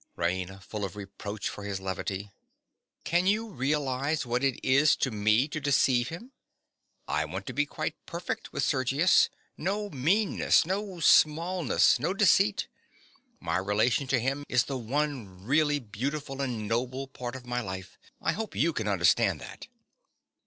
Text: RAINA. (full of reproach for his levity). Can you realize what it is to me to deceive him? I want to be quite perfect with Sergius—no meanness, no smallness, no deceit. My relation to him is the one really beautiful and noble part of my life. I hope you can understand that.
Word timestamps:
RAINA. 0.17 0.63
(full 0.63 0.83
of 0.83 0.95
reproach 0.95 1.47
for 1.47 1.63
his 1.63 1.79
levity). 1.79 2.31
Can 3.03 3.27
you 3.27 3.49
realize 3.49 4.25
what 4.25 4.43
it 4.43 4.59
is 4.65 4.95
to 4.95 5.11
me 5.11 5.47
to 5.49 5.59
deceive 5.61 6.09
him? 6.09 6.31
I 7.07 7.23
want 7.25 7.45
to 7.45 7.53
be 7.53 7.67
quite 7.67 8.03
perfect 8.07 8.51
with 8.51 8.63
Sergius—no 8.63 9.91
meanness, 9.91 10.65
no 10.65 10.99
smallness, 11.01 11.99
no 11.99 12.15
deceit. 12.15 12.67
My 13.39 13.57
relation 13.57 14.07
to 14.07 14.19
him 14.19 14.43
is 14.49 14.63
the 14.63 14.75
one 14.79 15.43
really 15.45 15.77
beautiful 15.79 16.41
and 16.41 16.67
noble 16.67 17.05
part 17.07 17.35
of 17.35 17.45
my 17.45 17.61
life. 17.61 17.99
I 18.19 18.31
hope 18.31 18.55
you 18.55 18.73
can 18.73 18.87
understand 18.87 19.39
that. 19.41 19.67